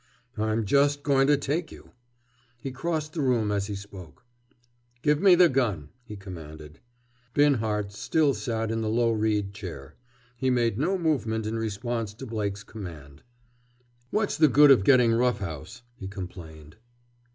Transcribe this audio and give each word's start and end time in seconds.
"I'm 0.35 0.65
just 0.65 1.03
going 1.03 1.27
to 1.27 1.37
take 1.37 1.71
you." 1.71 1.91
He 2.57 2.71
crossed 2.71 3.13
the 3.13 3.21
room 3.21 3.51
as 3.51 3.67
he 3.67 3.75
spoke. 3.75 4.25
"Give 5.03 5.21
me 5.21 5.35
the 5.35 5.47
gun," 5.47 5.89
he 6.05 6.15
commanded. 6.15 6.79
Binhart 7.35 7.91
still 7.91 8.33
sat 8.33 8.71
in 8.71 8.81
the 8.81 8.89
low 8.89 9.11
reed 9.11 9.53
chair. 9.53 9.93
He 10.37 10.49
made 10.49 10.79
no 10.79 10.97
movement 10.97 11.45
in 11.45 11.55
response 11.55 12.15
to 12.15 12.25
Blake's 12.25 12.63
command. 12.63 13.21
"What's 14.09 14.37
the 14.37 14.47
good 14.47 14.71
of 14.71 14.83
getting 14.83 15.13
rough 15.13 15.37
house," 15.37 15.83
he 15.99 16.07
complained. 16.07 16.77